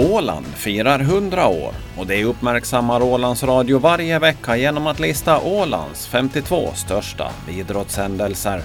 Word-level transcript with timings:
Åland 0.00 0.46
firar 0.46 1.00
100 1.00 1.46
år 1.46 1.74
och 1.96 2.06
det 2.06 2.24
uppmärksammar 2.24 3.02
Ålands 3.02 3.42
Radio 3.42 3.78
varje 3.78 4.18
vecka 4.18 4.56
genom 4.56 4.86
att 4.86 5.00
lista 5.00 5.40
Ålands 5.40 6.06
52 6.06 6.70
största 6.74 7.30
idrottshändelser. 7.50 8.62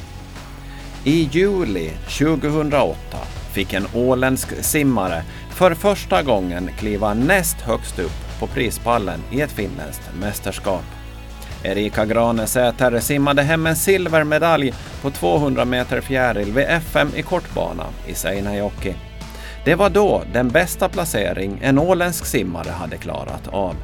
I 1.03 1.29
juli 1.31 1.91
2008 2.19 2.97
fick 3.53 3.73
en 3.73 3.87
åländsk 3.93 4.63
simmare 4.63 5.23
för 5.49 5.73
första 5.73 6.23
gången 6.23 6.69
kliva 6.77 7.13
näst 7.13 7.61
högst 7.61 7.99
upp 7.99 8.39
på 8.39 8.47
prispallen 8.47 9.19
i 9.31 9.41
ett 9.41 9.51
finländskt 9.51 10.09
mästerskap. 10.19 10.85
Erika 11.63 12.05
Granesäter 12.05 12.99
simmade 12.99 13.41
hem 13.41 13.65
en 13.65 13.75
silvermedalj 13.75 14.73
på 15.01 15.11
200 15.11 15.65
meter 15.65 16.01
fjäril 16.01 16.53
vid 16.53 16.65
FM 16.65 17.09
i 17.15 17.21
kortbana 17.21 17.85
i 18.07 18.13
Seinäjoki. 18.13 18.95
Det 19.65 19.75
var 19.75 19.89
då 19.89 20.23
den 20.33 20.49
bästa 20.49 20.89
placering 20.89 21.59
en 21.61 21.79
åländsk 21.79 22.25
simmare 22.25 22.69
hade 22.69 22.97
klarat 22.97 23.47
av. 23.47 23.75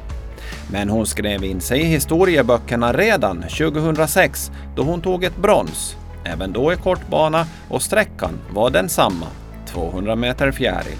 Men 0.70 0.88
hon 0.88 1.06
skrev 1.06 1.44
in 1.44 1.60
sig 1.60 1.80
i 1.80 1.84
historieböckerna 1.84 2.92
redan 2.92 3.42
2006 3.42 4.50
då 4.76 4.82
hon 4.82 5.00
tog 5.00 5.24
ett 5.24 5.36
brons, 5.36 5.96
även 6.24 6.52
då 6.52 6.72
i 6.72 6.76
kortbana 6.76 7.46
och 7.68 7.82
sträckan 7.82 8.30
var 8.50 8.70
densamma, 8.70 9.26
200 9.66 10.16
meter 10.16 10.52
fjäril. 10.52 10.96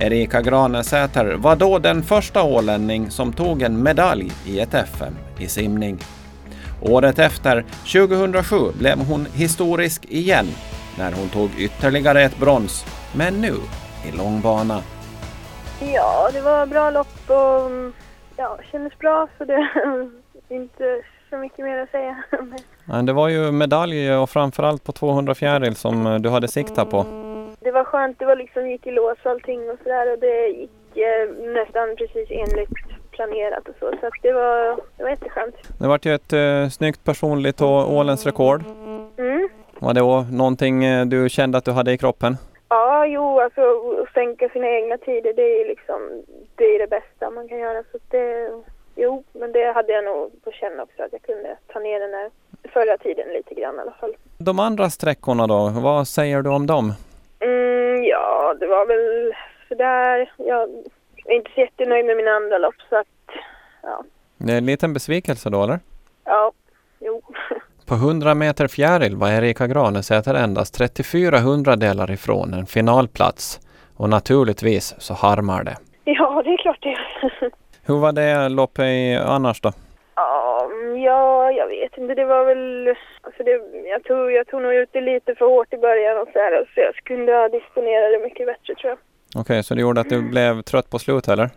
Erika 0.00 0.42
Granesäter 0.42 1.34
var 1.34 1.56
då 1.56 1.78
den 1.78 2.02
första 2.02 2.42
ålänning 2.42 3.10
som 3.10 3.32
tog 3.32 3.62
en 3.62 3.82
medalj 3.82 4.32
i 4.46 4.60
ett 4.60 4.74
FM 4.74 5.14
i 5.38 5.48
simning. 5.48 5.98
Året 6.82 7.18
efter, 7.18 7.64
2007, 7.92 8.56
blev 8.78 8.98
hon 8.98 9.26
historisk 9.34 10.04
igen 10.08 10.46
när 10.98 11.12
hon 11.12 11.28
tog 11.28 11.50
ytterligare 11.58 12.22
ett 12.22 12.38
brons, 12.38 12.84
men 13.12 13.40
nu 13.40 13.54
i 14.04 14.16
långbana. 14.16 14.82
Ja, 15.94 16.30
det 16.32 16.40
var 16.40 16.66
bra 16.66 16.90
lopp 16.90 17.30
och 17.30 17.70
ja, 18.36 18.58
kändes 18.72 18.98
bra 18.98 19.28
så 19.38 19.44
det 19.44 19.68
inte 20.54 21.02
så 21.30 21.36
mycket 21.36 21.64
mer 21.64 21.78
att 21.78 21.90
säga. 21.90 22.16
Det 23.02 23.12
var 23.12 23.28
ju 23.28 23.52
medalj 23.52 24.12
och 24.12 24.30
framförallt 24.30 24.84
på 24.84 24.92
200 24.92 25.34
fjäril 25.34 25.76
som 25.76 26.22
du 26.22 26.28
hade 26.28 26.48
siktat 26.48 26.90
på. 26.90 27.04
Det 27.60 27.70
var 27.70 27.84
skönt, 27.84 28.18
det 28.18 28.24
var 28.24 28.36
liksom, 28.36 28.70
gick 28.70 28.86
i 28.86 28.90
lås 28.90 29.18
och 29.24 29.30
allting 29.30 29.70
och 29.70 29.78
sådär 29.82 30.12
och 30.12 30.18
det 30.18 30.46
gick 30.46 30.96
eh, 30.96 31.52
nästan 31.54 31.96
precis 31.98 32.28
enligt 32.30 32.70
planerat 33.10 33.68
och 33.68 33.74
så. 33.80 33.90
Så 34.00 34.10
det 34.22 34.32
var, 34.32 34.80
det 34.96 35.02
var 35.02 35.10
jätteskönt. 35.10 35.54
Det 35.78 35.88
vart 35.88 36.04
ju 36.06 36.14
ett 36.14 36.32
eh, 36.32 36.68
snyggt 36.68 37.04
personligt 37.04 37.60
och 37.60 37.92
Ålens 37.92 38.26
rekord. 38.26 38.62
Mm. 39.18 39.48
Var 39.78 39.94
det 39.94 40.32
någonting 40.36 40.84
eh, 40.84 41.06
du 41.06 41.28
kände 41.28 41.58
att 41.58 41.64
du 41.64 41.72
hade 41.72 41.92
i 41.92 41.98
kroppen? 41.98 42.36
Ja, 42.68 43.06
jo, 43.06 43.35
alltså 43.46 43.62
att 44.02 44.12
sänka 44.12 44.48
sina 44.48 44.68
egna 44.68 44.98
tider, 44.98 45.32
det 45.32 45.60
är 45.60 45.68
liksom, 45.68 46.22
det 46.54 46.64
är 46.64 46.78
det 46.78 46.86
bästa 46.86 47.30
man 47.30 47.48
kan 47.48 47.58
göra. 47.58 47.82
Så 47.92 47.98
det, 48.10 48.50
jo, 48.94 49.24
men 49.32 49.52
det 49.52 49.72
hade 49.72 49.92
jag 49.92 50.04
nog 50.04 50.42
på 50.44 50.50
känn 50.52 50.80
också, 50.80 51.02
att 51.02 51.12
jag 51.12 51.22
kunde 51.22 51.56
ta 51.66 51.78
ner 51.78 52.00
den 52.00 52.14
här 52.14 52.30
förra 52.72 52.98
tiden 52.98 53.28
lite 53.28 53.54
grann 53.54 53.76
i 53.76 53.78
alla 53.78 53.92
fall. 54.00 54.16
De 54.38 54.58
andra 54.60 54.90
sträckorna 54.90 55.46
då, 55.46 55.70
vad 55.74 56.08
säger 56.08 56.42
du 56.42 56.50
om 56.50 56.66
dem? 56.66 56.92
Mm, 57.40 58.04
ja, 58.04 58.54
det 58.60 58.66
var 58.66 58.86
väl 58.86 59.34
sådär. 59.68 60.32
Jag 60.36 60.62
är 61.24 61.34
inte 61.34 61.50
så 61.54 61.60
jättenöjd 61.60 62.06
med 62.06 62.16
mina 62.16 62.30
andra 62.30 62.58
lopp 62.58 62.80
så 62.88 62.96
att, 62.96 63.06
ja. 63.82 64.04
Det 64.36 64.52
är 64.52 64.58
en 64.58 64.66
liten 64.66 64.92
besvikelse 64.92 65.50
då 65.50 65.62
eller? 65.64 65.78
Ja, 66.24 66.52
jo. 66.98 67.22
På 67.88 67.94
100 67.94 68.34
meter 68.34 68.66
fjäril 68.68 69.16
var 69.16 69.28
Erika 69.28 69.66
Granesäter 69.66 70.34
endast 70.34 70.74
34 70.74 71.38
hundradelar 71.38 72.10
ifrån 72.10 72.54
en 72.54 72.66
finalplats. 72.66 73.60
Och 73.96 74.08
naturligtvis 74.08 74.94
så 74.98 75.14
harmar 75.14 75.64
det. 75.64 75.76
Ja, 76.04 76.42
det 76.44 76.50
är 76.50 76.56
klart 76.56 76.82
det. 76.82 76.98
Hur 77.86 77.98
var 78.00 78.12
det 78.12 78.48
loppet 78.48 79.20
annars 79.20 79.60
då? 79.60 79.72
Ja, 81.04 81.50
jag 81.50 81.66
vet 81.66 81.98
inte. 81.98 82.14
Det 82.14 82.24
var 82.24 82.44
väl... 82.44 82.94
Alltså 83.20 83.42
det, 83.42 83.60
jag, 83.88 84.04
tog, 84.04 84.32
jag 84.32 84.46
tog 84.46 84.62
nog 84.62 84.74
ut 84.74 84.88
det 84.92 85.00
lite 85.00 85.34
för 85.34 85.46
hårt 85.46 85.72
i 85.72 85.76
början 85.76 86.18
och 86.18 86.28
så 86.32 86.38
här. 86.38 86.70
Så 86.74 86.80
jag 86.80 86.94
kunde 86.94 87.32
ha 87.32 87.48
disponerat 87.48 88.12
det 88.12 88.24
mycket 88.24 88.46
bättre 88.46 88.74
tror 88.74 88.90
jag. 88.90 88.98
Okej, 89.28 89.40
okay, 89.40 89.62
så 89.62 89.74
det 89.74 89.80
gjorde 89.80 90.00
att 90.00 90.08
du 90.08 90.30
blev 90.30 90.62
trött 90.62 90.90
på 90.90 90.98
slut 90.98 91.28
eller? 91.28 91.48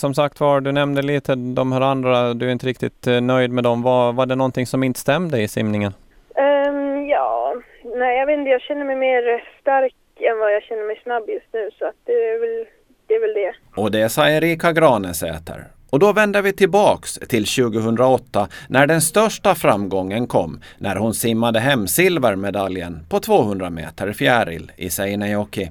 Som 0.00 0.14
sagt 0.14 0.40
var, 0.40 0.60
du 0.60 0.72
nämnde 0.72 1.02
lite 1.02 1.34
de 1.34 1.72
här 1.72 1.80
andra, 1.80 2.34
du 2.34 2.46
är 2.46 2.52
inte 2.52 2.66
riktigt 2.66 3.06
eh, 3.06 3.20
nöjd 3.20 3.50
med 3.50 3.64
dem. 3.64 3.82
Var, 3.82 4.12
var 4.12 4.26
det 4.26 4.34
någonting 4.34 4.66
som 4.66 4.82
inte 4.82 5.00
stämde 5.00 5.42
i 5.42 5.48
simningen? 5.48 5.92
Um, 6.36 7.08
ja, 7.08 7.54
nej 7.84 8.18
jag 8.18 8.26
vet 8.26 8.38
inte, 8.38 8.50
jag 8.50 8.60
känner 8.60 8.84
mig 8.84 8.96
mer 8.96 9.44
stark 9.60 9.94
än 10.20 10.38
vad 10.38 10.54
jag 10.54 10.62
känner 10.62 10.86
mig 10.86 11.00
snabb 11.02 11.28
just 11.28 11.46
nu 11.52 11.70
så 11.78 11.84
att 11.84 11.94
det 12.04 12.12
är 12.12 12.40
väl 12.40 12.66
det. 13.06 13.14
Är 13.14 13.20
väl 13.20 13.34
det. 13.34 13.80
Och 13.80 13.90
det 13.90 14.08
sa 14.08 14.28
Erika 14.28 14.72
Granesäter. 14.72 15.64
Och 15.90 15.98
då 15.98 16.12
vänder 16.12 16.42
vi 16.42 16.52
tillbaks 16.52 17.14
till 17.14 17.46
2008 17.46 18.48
när 18.68 18.86
den 18.86 19.00
största 19.00 19.54
framgången 19.54 20.26
kom 20.26 20.60
när 20.78 20.96
hon 20.96 21.14
simmade 21.14 21.60
hem 21.60 21.88
silvermedaljen 21.88 23.06
på 23.08 23.20
200 23.20 23.70
meter 23.70 24.12
fjäril 24.12 24.72
i 24.76 24.90
Seinäjoki. 24.90 25.70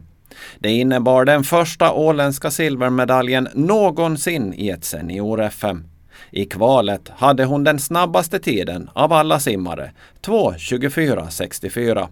Det 0.59 0.69
innebar 0.69 1.25
den 1.25 1.43
första 1.43 1.93
åländska 1.93 2.51
silvermedaljen 2.51 3.47
någonsin 3.53 4.53
i 4.57 4.69
ett 4.69 4.85
senior-FM. 4.85 5.83
I 6.31 6.45
kvalet 6.45 7.09
hade 7.09 7.45
hon 7.45 7.63
den 7.63 7.79
snabbaste 7.79 8.39
tiden 8.39 8.89
av 8.93 9.13
alla 9.13 9.39
simmare, 9.39 9.91
2.24.64. 10.21 12.07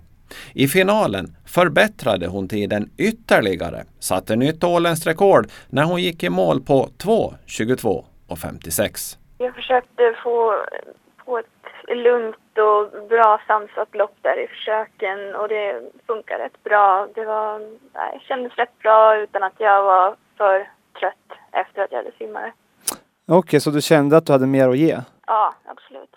I 0.54 0.68
finalen 0.68 1.36
förbättrade 1.46 2.28
hon 2.28 2.48
tiden 2.48 2.90
ytterligare, 2.98 3.84
satte 4.00 4.36
nytt 4.36 4.64
åländskt 4.64 5.08
rekord 5.08 5.48
när 5.70 5.84
hon 5.84 6.02
gick 6.02 6.24
i 6.24 6.30
mål 6.30 6.62
på 6.62 6.90
2.22.56. 6.98 9.18
Jag 9.38 9.56
försökte 9.56 10.16
få, 10.24 10.66
på 11.26 11.38
ett 11.38 11.46
lugnt 11.88 12.58
och 12.58 13.08
bra 13.08 13.42
sansat 13.48 13.96
lopp 13.96 14.16
där 14.22 14.44
i 14.44 14.48
försöken 14.48 15.36
och 15.36 15.48
det 15.48 15.82
funkar 16.08 16.40
rätt 16.40 16.64
bra. 16.64 17.08
Det 17.16 17.26
var, 17.26 17.60
nej, 17.94 18.24
kändes 18.28 18.56
rätt 18.56 18.80
bra 18.80 19.18
utan 19.18 19.44
att 19.44 19.54
jag 19.58 19.84
var 19.84 20.16
för 20.38 20.70
trött 21.00 21.40
efter 21.52 21.82
att 21.82 21.92
jag 21.92 21.98
hade 21.98 22.12
simmat. 22.18 22.44
Okej, 23.28 23.38
okay, 23.38 23.60
så 23.60 23.70
du 23.70 23.82
kände 23.82 24.18
att 24.18 24.26
du 24.26 24.32
hade 24.32 24.48
mer 24.48 24.70
att 24.70 24.78
ge? 24.78 24.98
Ja, 25.28 25.54
absolut. 25.66 26.16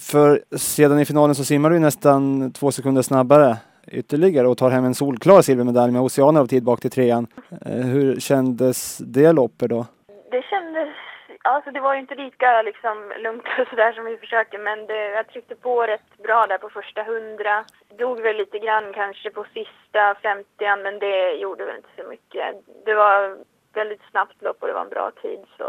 För 0.00 0.56
sedan 0.56 1.00
i 1.00 1.04
finalen 1.04 1.34
så 1.34 1.44
simmar 1.44 1.70
du 1.70 1.78
nästan 1.78 2.52
två 2.52 2.72
sekunder 2.72 3.02
snabbare 3.02 3.56
ytterligare 3.92 4.48
och 4.48 4.58
tar 4.58 4.70
hem 4.70 4.84
en 4.84 4.94
solklar 4.94 5.42
silvermedalj 5.42 5.92
med 5.92 6.02
oceaner 6.02 6.40
av 6.40 6.46
tid 6.46 6.64
bak 6.64 6.80
till 6.80 6.90
trean. 6.90 7.26
Eh, 7.66 7.72
hur 7.72 8.20
kändes 8.20 8.98
det 8.98 9.32
loppet 9.32 9.70
då? 9.70 9.86
Det 10.30 10.42
kändes 10.42 10.88
Alltså 11.42 11.70
det 11.70 11.80
var 11.80 11.94
ju 11.94 12.00
inte 12.00 12.14
lika 12.14 12.62
liksom 12.62 13.12
lugnt 13.18 13.44
och 13.58 13.68
sådär 13.68 13.92
som 13.92 14.04
vi 14.04 14.16
försöker, 14.16 14.58
men 14.58 14.86
det, 14.86 15.08
jag 15.10 15.28
tryckte 15.28 15.56
på 15.56 15.82
rätt 15.82 16.18
bra 16.18 16.46
där 16.46 16.58
på 16.58 16.70
första 16.70 17.02
hundra. 17.02 17.64
Dog 17.98 18.20
väl 18.20 18.36
lite 18.36 18.58
grann 18.58 18.92
kanske 18.92 19.30
på 19.30 19.44
sista 19.54 20.14
femtian 20.22 20.82
men 20.82 20.98
det 20.98 21.32
gjorde 21.32 21.64
väl 21.64 21.76
inte 21.76 22.02
så 22.02 22.08
mycket. 22.08 22.56
Det 22.84 22.94
var 22.94 23.38
väldigt 23.72 24.02
snabbt 24.10 24.42
lopp 24.42 24.56
och 24.62 24.68
det 24.68 24.74
var 24.74 24.84
en 24.84 24.88
bra 24.88 25.10
tid 25.22 25.40
så 25.56 25.64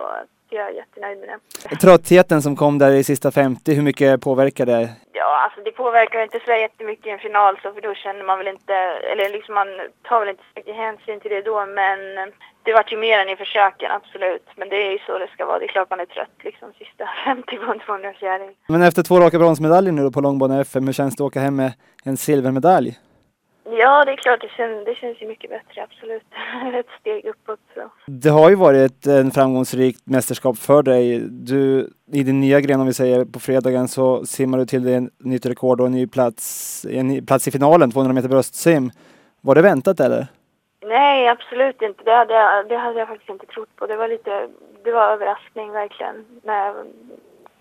jag 0.51 0.67
är 0.67 0.71
jättenöjd 0.71 1.19
med 1.19 1.29
det. 1.29 1.75
Tröttheten 1.75 2.41
som 2.41 2.55
kom 2.55 2.77
där 2.77 2.91
i 2.91 3.03
sista 3.03 3.31
50, 3.31 3.73
hur 3.73 3.81
mycket 3.81 4.21
påverkar 4.21 4.65
det? 4.65 4.89
Ja, 5.13 5.41
alltså 5.43 5.61
det 5.61 5.71
påverkar 5.71 6.23
inte 6.23 6.39
så 6.45 6.51
jättemycket 6.51 7.05
i 7.07 7.09
en 7.09 7.19
final 7.19 7.59
så 7.63 7.73
för 7.73 7.81
då 7.81 7.93
känner 7.93 8.23
man 8.23 8.37
väl 8.37 8.47
inte, 8.47 8.73
eller 9.11 9.29
liksom 9.29 9.55
man 9.55 9.67
tar 10.09 10.19
väl 10.19 10.29
inte 10.29 10.43
så 10.43 10.59
mycket 10.59 10.75
hänsyn 10.75 11.19
till 11.19 11.31
det 11.31 11.41
då 11.41 11.65
men 11.65 11.99
det 12.63 12.73
vart 12.73 12.91
ju 12.91 12.97
mer 12.97 13.19
än 13.19 13.29
i 13.29 13.35
försöken, 13.35 13.91
absolut. 13.91 14.47
Men 14.55 14.69
det 14.69 14.75
är 14.87 14.91
ju 14.91 14.99
så 15.07 15.17
det 15.17 15.27
ska 15.33 15.45
vara. 15.45 15.59
Det 15.59 15.65
är 15.65 15.67
klart 15.67 15.89
man 15.89 15.99
är 15.99 16.05
trött 16.05 16.37
liksom 16.43 16.73
sista 16.77 17.05
50 17.25 17.57
på 17.57 17.71
en 17.71 17.79
200 17.79 18.13
fjäril. 18.19 18.53
Men 18.67 18.81
efter 18.81 19.03
två 19.03 19.19
raka 19.19 19.39
bronsmedaljer 19.39 19.91
nu 19.91 20.03
då 20.03 20.11
på 20.11 20.21
långbana 20.21 20.61
FM, 20.61 20.85
hur 20.85 20.93
känns 20.93 21.15
det 21.15 21.23
att 21.23 21.27
åka 21.27 21.39
hem 21.39 21.55
med 21.55 21.71
en 22.03 22.17
silvermedalj? 22.17 22.97
Ja, 23.71 24.05
det 24.05 24.11
är 24.11 24.15
klart, 24.15 24.41
det 24.41 24.49
känns, 24.49 24.85
det 24.85 24.95
känns 24.95 25.21
ju 25.21 25.27
mycket 25.27 25.49
bättre, 25.49 25.83
absolut. 25.83 26.23
ett 26.75 26.99
steg 26.99 27.25
uppåt. 27.25 27.59
Så. 27.73 27.81
Det 28.05 28.29
har 28.29 28.49
ju 28.49 28.55
varit 28.55 29.05
en 29.05 29.31
framgångsrikt 29.31 30.01
mästerskap 30.03 30.57
för 30.57 30.83
dig. 30.83 31.19
Du, 31.29 31.89
I 32.11 32.23
din 32.23 32.39
nya 32.39 32.59
gren, 32.59 32.79
om 32.79 32.87
vi 32.87 32.93
säger, 32.93 33.25
på 33.25 33.39
fredagen 33.39 33.87
så 33.87 34.25
simmar 34.25 34.57
du 34.57 34.65
till 34.65 34.83
dig 34.83 34.93
en 34.95 35.09
nytt 35.17 35.45
rekord 35.45 35.81
och 35.81 35.87
en 35.87 35.91
ny 35.91 36.07
plats, 36.07 36.85
en 36.89 37.07
ny 37.07 37.21
plats 37.21 37.47
i 37.47 37.51
finalen, 37.51 37.91
200 37.91 38.13
meter 38.13 38.29
bröstsim. 38.29 38.91
Var 39.41 39.55
det 39.55 39.61
väntat 39.61 39.99
eller? 39.99 40.27
Nej, 40.81 41.27
absolut 41.27 41.81
inte. 41.81 42.03
Det 42.03 42.15
hade, 42.15 42.33
jag, 42.33 42.69
det 42.69 42.77
hade 42.77 42.99
jag 42.99 43.07
faktiskt 43.07 43.29
inte 43.29 43.45
trott 43.45 43.75
på. 43.75 43.87
Det 43.87 43.95
var 43.95 44.07
lite, 44.07 44.47
det 44.83 44.91
var 44.91 45.11
överraskning 45.11 45.71
verkligen 45.71 46.25
när 46.43 46.65
jag, 46.65 46.75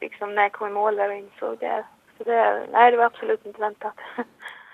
liksom, 0.00 0.34
när 0.34 0.42
jag 0.42 0.52
kom 0.52 0.68
i 0.68 0.72
mål 0.72 0.96
där 0.96 1.08
och 1.08 1.16
insåg 1.16 1.58
det. 1.58 1.84
Så 2.18 2.24
det, 2.24 2.66
nej, 2.72 2.90
det 2.90 2.96
var 2.96 3.04
absolut 3.04 3.46
inte 3.46 3.60
väntat. 3.60 3.94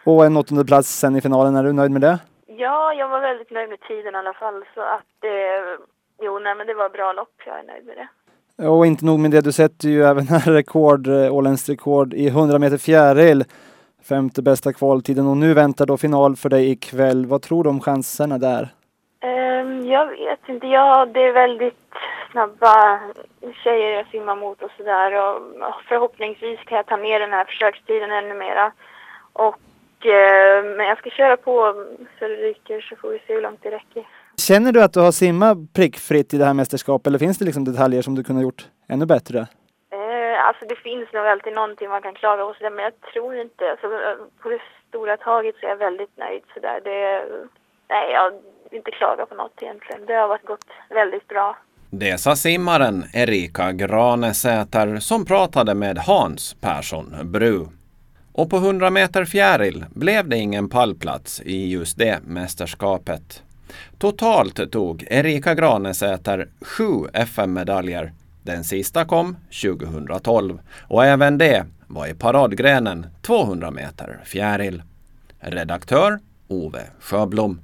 Och 0.05 0.25
en 0.25 0.37
åttonde 0.37 0.65
plats 0.65 0.89
sen 0.89 1.17
i 1.17 1.21
finalen, 1.21 1.57
är 1.57 1.65
du 1.65 1.73
nöjd 1.73 1.91
med 1.91 2.01
det? 2.01 2.19
Ja, 2.47 2.95
jag 2.95 3.09
var 3.09 3.21
väldigt 3.21 3.51
nöjd 3.51 3.69
med 3.69 3.81
tiden 3.81 4.15
i 4.15 4.19
alla 4.19 4.33
fall. 4.33 4.65
Så 4.75 4.81
att 4.81 5.07
det, 5.21 5.63
jo, 6.23 6.39
nej 6.39 6.55
men 6.55 6.67
det 6.67 6.75
var 6.75 6.89
bra 6.89 7.13
lopp. 7.13 7.35
Jag 7.47 7.59
är 7.59 7.63
nöjd 7.63 7.87
med 7.87 7.97
det. 7.97 8.09
Och 8.69 8.87
inte 8.87 9.05
nog 9.05 9.21
med 9.21 9.31
det, 9.31 9.41
du 9.41 9.53
sätter 9.53 9.89
ju 9.89 10.05
även 10.05 10.29
här 10.29 10.53
rekord, 10.53 11.07
eh, 11.07 11.35
åländskt 11.35 11.69
rekord 11.69 12.15
i 12.15 12.29
100 12.29 12.59
meter 12.59 12.79
fjäril. 12.79 13.45
Femte 14.09 14.43
bästa 14.43 14.73
kvaltiden 14.73 15.27
och 15.27 15.37
nu 15.37 15.55
väntar 15.55 15.87
då 15.87 15.97
final 15.97 16.37
för 16.37 16.49
dig 16.49 16.71
ikväll. 16.71 17.27
Vad 17.27 17.43
tror 17.43 17.65
du 17.65 17.71
om 17.71 17.81
chanserna 17.81 18.39
där? 18.39 18.69
Um, 19.25 19.87
Jag 19.87 20.07
vet 20.07 20.49
inte. 20.49 20.67
Ja, 20.67 21.07
det 21.07 21.21
är 21.21 21.33
väldigt 21.33 21.85
snabba 22.33 23.01
tjejer 23.65 23.91
jag 23.97 24.07
simmar 24.07 24.37
mot 24.37 24.63
och 24.63 24.71
sådär. 24.77 25.11
Förhoppningsvis 25.89 26.61
kan 26.61 26.77
jag 26.77 26.87
ta 26.87 26.97
ner 26.97 27.21
den 27.21 27.33
här 27.33 27.45
försökstiden 27.45 28.11
ännu 28.11 28.35
mera. 28.35 28.73
Och, 29.33 29.57
eh, 30.07 30.77
men 30.77 30.87
jag 30.87 30.99
ska 30.99 31.11
köra 31.11 31.37
på 31.37 31.75
så 32.19 32.29
det 32.29 32.35
ryker 32.35 32.81
så 32.81 32.97
får 32.97 33.11
vi 33.11 33.19
se 33.27 33.35
hur 33.35 33.43
långt 33.43 33.63
det 33.63 33.71
räcker. 33.71 34.07
Känner 34.37 34.73
du 34.73 34.83
att 34.83 34.93
du 34.93 35.01
har 35.01 35.13
simmat 35.13 35.59
prickfritt 35.73 36.35
i 36.35 36.39
det 36.39 36.45
här 36.45 36.55
mästerskapet 36.55 37.07
eller 37.07 37.19
finns 37.19 37.39
det 37.39 37.45
liksom 37.45 37.65
detaljer 37.65 38.03
som 38.03 38.15
du 38.15 38.25
kunde 38.25 38.41
ha 38.41 38.45
gjort 38.45 38.69
ännu 38.89 39.07
bättre? 39.07 39.39
Eh, 39.39 40.47
alltså 40.47 40.65
det 40.67 40.77
finns 40.77 41.13
nog 41.13 41.27
alltid 41.27 41.53
någonting 41.53 41.89
man 41.89 42.03
kan 42.03 42.15
klaga 42.15 42.45
på 42.45 42.55
sådär, 42.55 42.71
men 42.71 42.85
jag 42.85 43.01
tror 43.13 43.37
inte, 43.37 43.71
alltså, 43.71 43.87
på 44.43 44.49
det 44.49 44.61
stora 44.89 45.17
taget 45.17 45.55
så 45.61 45.67
är 45.67 45.71
jag 45.71 45.77
väldigt 45.77 46.17
nöjd 46.19 46.43
sådär. 46.55 46.81
Det, 46.85 47.25
nej, 47.89 48.13
jag 48.13 48.31
vill 48.71 48.79
inte 48.79 48.91
klaga 48.91 49.27
på 49.27 49.35
något 49.35 49.63
egentligen. 49.63 50.07
Det 50.07 50.15
har 50.15 50.29
varit 50.29 50.47
gått 50.47 50.67
väldigt 50.91 51.29
bra. 51.29 51.57
Det 51.91 52.21
sa 52.21 52.37
simmaren 52.37 53.05
Erika 53.15 53.73
Granesäter 53.73 54.97
som 54.97 55.25
pratade 55.25 55.75
med 55.75 55.99
Hans 55.99 56.55
Persson 56.61 57.33
Bru. 57.33 57.67
Och 58.35 58.51
på 58.51 58.57
100 58.57 58.91
meter 58.91 59.25
fjäril 59.25 59.85
blev 59.95 60.29
det 60.29 60.37
ingen 60.37 60.69
pallplats 60.69 61.41
i 61.45 61.71
just 61.71 61.99
det 61.99 62.19
mästerskapet. 62.27 63.43
Totalt 63.99 64.73
tog 64.73 65.07
Erika 65.11 65.55
Granesäter 65.55 66.49
sju 66.61 67.07
FM-medaljer. 67.13 68.13
Den 68.43 68.65
sista 68.65 69.05
kom 69.05 69.37
2012 69.63 70.59
och 70.83 71.05
även 71.05 71.39
det 71.39 71.67
var 71.87 72.07
i 72.07 72.15
paradgrenen 72.15 73.07
200 73.23 73.71
meter 73.71 74.21
fjäril. 74.25 74.83
Redaktör 75.41 76.19
Ove 76.49 76.87
Sjöblom. 77.01 77.61